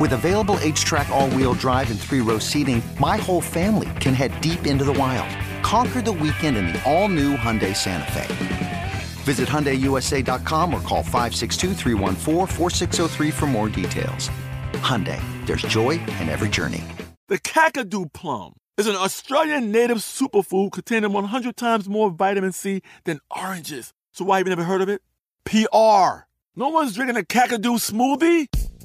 [0.00, 4.40] With available HTRAC, all wheel drive, and three row seating, my whole family can head
[4.40, 5.28] deep into the wild.
[5.62, 8.92] Conquer the weekend in the all new Hyundai Santa Fe.
[9.24, 11.74] Visit HyundaiUSA.com or call 562
[13.30, 14.30] for more details.
[14.72, 16.82] Hyundai, there's joy in every journey.
[17.28, 23.20] The Kakadu plum is an Australian native superfood containing 100 times more vitamin C than
[23.30, 23.92] oranges.
[24.12, 25.02] So why have you never heard of it?
[25.44, 26.24] PR.
[26.56, 28.48] No one's drinking a Kakadu smoothie?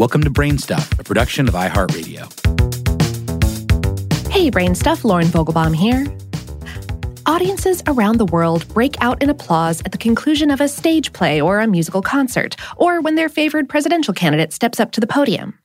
[0.00, 2.22] Welcome to Brainstuff, a production of iHeartRadio.
[4.30, 6.06] Hey, Brainstuff, Lauren Vogelbaum here.
[7.26, 11.38] Audiences around the world break out in applause at the conclusion of a stage play
[11.38, 15.58] or a musical concert, or when their favored presidential candidate steps up to the podium.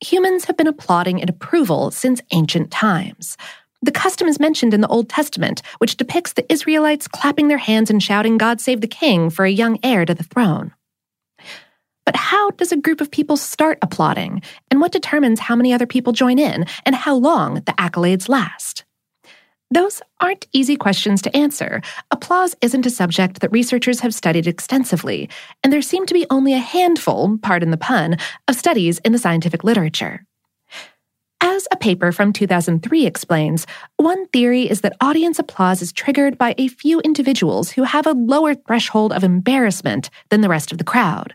[0.00, 3.36] Humans have been applauding in approval since ancient times.
[3.82, 7.90] The custom is mentioned in the Old Testament, which depicts the Israelites clapping their hands
[7.90, 10.72] and shouting, God save the king, for a young heir to the throne.
[12.08, 14.40] But how does a group of people start applauding?
[14.70, 18.86] And what determines how many other people join in and how long the accolades last?
[19.70, 21.82] Those aren't easy questions to answer.
[22.10, 25.28] Applause isn't a subject that researchers have studied extensively,
[25.62, 28.16] and there seem to be only a handful, pardon the pun,
[28.48, 30.24] of studies in the scientific literature.
[31.42, 33.66] As a paper from 2003 explains,
[33.98, 38.12] one theory is that audience applause is triggered by a few individuals who have a
[38.12, 41.34] lower threshold of embarrassment than the rest of the crowd.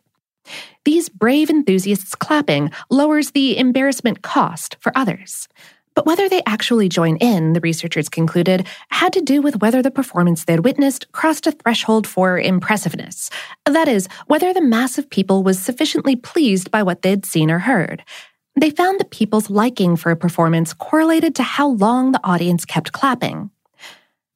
[0.86, 5.48] These brave enthusiasts clapping lowers the embarrassment cost for others.
[5.96, 9.92] But whether they actually join in, the researchers concluded, had to do with whether the
[9.92, 13.30] performance they'd witnessed crossed a threshold for impressiveness.
[13.66, 17.60] That is, whether the mass of people was sufficiently pleased by what they'd seen or
[17.60, 18.04] heard.
[18.60, 22.92] They found that people's liking for a performance correlated to how long the audience kept
[22.92, 23.52] clapping.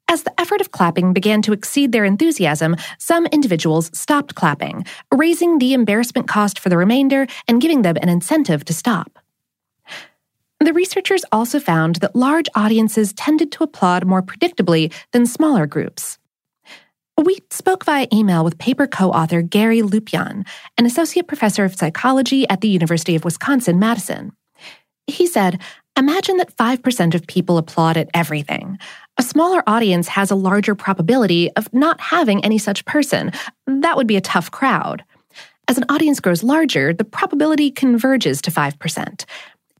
[0.09, 5.59] As the effort of clapping began to exceed their enthusiasm, some individuals stopped clapping, raising
[5.59, 9.19] the embarrassment cost for the remainder and giving them an incentive to stop.
[10.59, 16.17] The researchers also found that large audiences tended to applaud more predictably than smaller groups.
[17.17, 20.47] We spoke via email with paper co author Gary Lupyan,
[20.77, 24.31] an associate professor of psychology at the University of Wisconsin Madison.
[25.07, 25.59] He said,
[25.97, 28.77] Imagine that 5% of people applaud at everything.
[29.19, 33.31] A smaller audience has a larger probability of not having any such person.
[33.65, 35.03] That would be a tough crowd.
[35.67, 39.25] As an audience grows larger, the probability converges to 5%.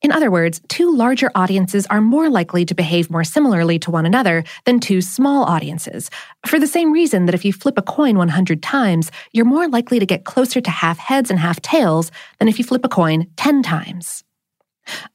[0.02, 4.06] In other words, two larger audiences are more likely to behave more similarly to one
[4.06, 6.10] another than two small audiences,
[6.46, 10.00] for the same reason that if you flip a coin 100 times, you're more likely
[10.00, 13.28] to get closer to half heads and half tails than if you flip a coin
[13.38, 14.24] 10 times.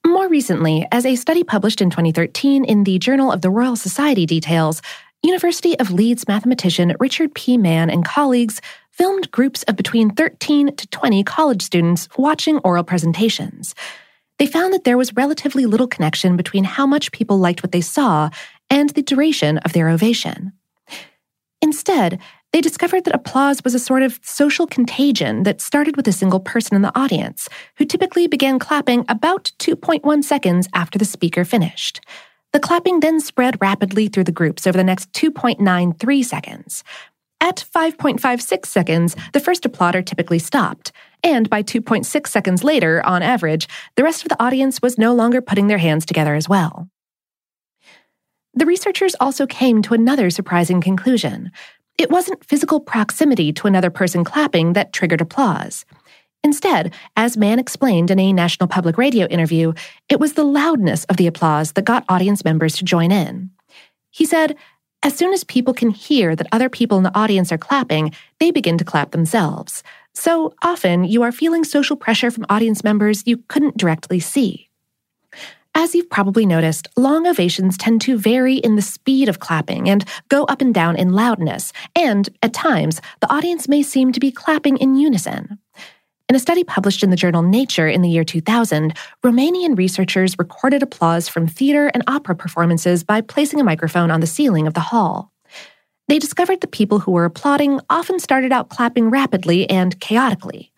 [0.07, 4.27] More recently, as a study published in 2013 in the Journal of the Royal Society
[4.27, 4.83] details,
[5.23, 7.57] University of Leeds mathematician Richard P.
[7.57, 8.61] Mann and colleagues
[8.91, 13.75] filmed groups of between 13 to 20 college students watching oral presentations.
[14.39, 17.81] They found that there was relatively little connection between how much people liked what they
[17.81, 18.31] saw
[18.69, 20.53] and the duration of their ovation.
[21.61, 22.19] Instead,
[22.53, 26.41] they discovered that applause was a sort of social contagion that started with a single
[26.41, 32.01] person in the audience, who typically began clapping about 2.1 seconds after the speaker finished.
[32.53, 36.85] The clapping then spread rapidly through the groups over the next 2.93 seconds.
[37.41, 40.93] At 5.56 seconds, the first applauder typically stopped,
[41.25, 43.67] and by 2.6 seconds later, on average,
[43.97, 46.89] the rest of the audience was no longer putting their hands together as well.
[48.55, 51.51] The researchers also came to another surprising conclusion.
[51.99, 55.85] It wasn't physical proximity to another person clapping that triggered applause.
[56.45, 59.73] Instead, as Mann explained in a National Public Radio interview,
[60.09, 63.51] it was the loudness of the applause that got audience members to join in.
[64.11, 64.57] He said,
[65.05, 68.51] as soon as people can hear that other people in the audience are clapping, they
[68.51, 69.83] begin to clap themselves.
[70.15, 74.69] So often you are feeling social pressure from audience members you couldn't directly see.
[75.75, 80.05] As you've probably noticed, long ovations tend to vary in the speed of clapping and
[80.29, 84.31] go up and down in loudness, and at times, the audience may seem to be
[84.31, 85.59] clapping in unison.
[86.29, 90.83] In a study published in the journal Nature in the year 2000, Romanian researchers recorded
[90.83, 94.81] applause from theater and opera performances by placing a microphone on the ceiling of the
[94.81, 95.33] hall.
[96.09, 100.71] They discovered the people who were applauding often started out clapping rapidly and chaotically.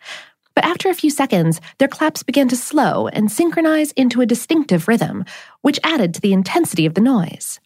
[0.54, 4.86] But after a few seconds, their claps began to slow and synchronize into a distinctive
[4.86, 5.24] rhythm,
[5.62, 7.60] which added to the intensity of the noise.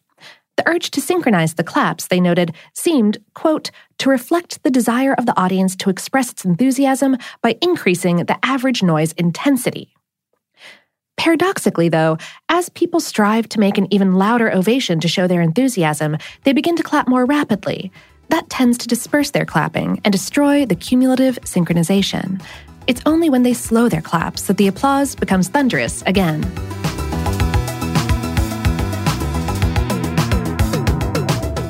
[0.57, 5.25] The urge to synchronize the claps, they noted, seemed, quote, to reflect the desire of
[5.25, 9.93] the audience to express its enthusiasm by increasing the average noise intensity.
[11.15, 12.17] Paradoxically, though,
[12.49, 16.75] as people strive to make an even louder ovation to show their enthusiasm, they begin
[16.75, 17.91] to clap more rapidly.
[18.29, 22.41] That tends to disperse their clapping and destroy the cumulative synchronization.
[22.87, 26.41] It's only when they slow their claps that the applause becomes thunderous again.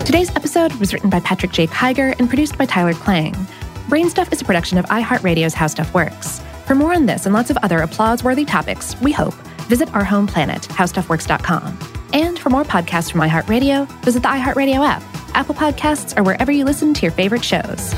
[0.05, 1.67] Today's episode was written by Patrick J.
[1.67, 3.33] Kiger and produced by Tyler Klang.
[3.87, 6.41] Brainstuff is a production of iHeartRadio's How Stuff Works.
[6.65, 9.33] For more on this and lots of other applause worthy topics, we hope,
[9.67, 11.79] visit our home planet, howstuffworks.com.
[12.13, 15.03] And for more podcasts from iHeartRadio, visit the iHeartRadio app,
[15.33, 17.93] Apple Podcasts, or wherever you listen to your favorite shows.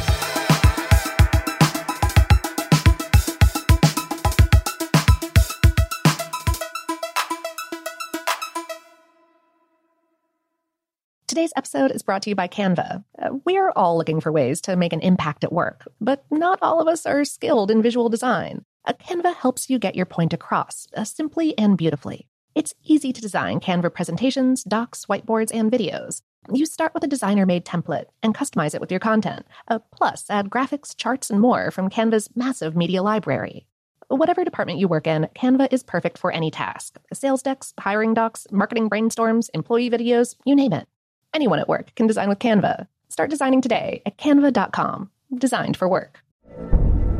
[11.31, 13.05] Today's episode is brought to you by Canva.
[13.17, 16.81] Uh, we're all looking for ways to make an impact at work, but not all
[16.81, 18.65] of us are skilled in visual design.
[18.85, 22.27] A Canva helps you get your point across uh, simply and beautifully.
[22.53, 26.21] It's easy to design Canva presentations, docs, whiteboards, and videos.
[26.53, 29.45] You start with a designer made template and customize it with your content.
[29.69, 33.67] Uh, plus, add graphics, charts, and more from Canva's massive media library.
[34.09, 38.47] Whatever department you work in, Canva is perfect for any task sales decks, hiring docs,
[38.51, 40.89] marketing brainstorms, employee videos, you name it.
[41.33, 42.85] Anyone at work can design with Canva.
[43.07, 45.09] Start designing today at canva.com.
[45.33, 46.19] Designed for work.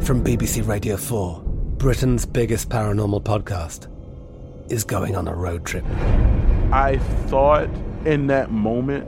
[0.02, 1.42] From BBC Radio 4,
[1.78, 3.88] Britain's biggest paranormal podcast
[4.70, 5.86] is going on a road trip.
[6.74, 6.98] I
[7.28, 7.70] thought
[8.06, 9.08] in that moment,